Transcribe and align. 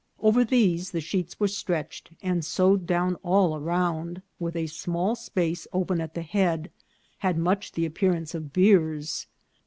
Over 0.19 0.43
these 0.43 0.89
the 0.89 0.99
sheets 0.99 1.39
were 1.39 1.47
stretched, 1.47 2.09
and, 2.23 2.43
sew 2.43 2.73
ed 2.73 2.87
down 2.87 3.17
all 3.21 3.55
around, 3.55 4.23
with 4.39 4.55
a 4.55 4.65
small 4.65 5.13
space 5.13 5.67
open 5.73 6.01
at 6.01 6.15
the 6.15 6.23
head, 6.23 6.71
had 7.19 7.37
much 7.37 7.71
the 7.73 7.85
appearance 7.85 8.33
of 8.33 8.51
biers. 8.51 9.27